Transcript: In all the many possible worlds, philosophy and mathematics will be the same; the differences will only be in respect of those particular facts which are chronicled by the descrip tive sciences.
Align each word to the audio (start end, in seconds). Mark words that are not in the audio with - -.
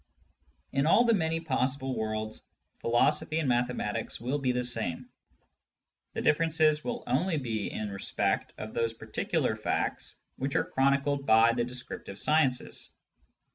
In 0.71 0.87
all 0.87 1.05
the 1.05 1.13
many 1.13 1.39
possible 1.41 1.95
worlds, 1.95 2.41
philosophy 2.79 3.37
and 3.37 3.47
mathematics 3.47 4.19
will 4.19 4.39
be 4.39 4.51
the 4.51 4.63
same; 4.63 5.09
the 6.13 6.23
differences 6.23 6.83
will 6.83 7.03
only 7.05 7.37
be 7.37 7.71
in 7.71 7.91
respect 7.91 8.51
of 8.57 8.73
those 8.73 8.93
particular 8.93 9.55
facts 9.55 10.15
which 10.37 10.55
are 10.55 10.65
chronicled 10.65 11.27
by 11.27 11.53
the 11.53 11.63
descrip 11.63 12.05
tive 12.05 12.17
sciences. 12.17 12.89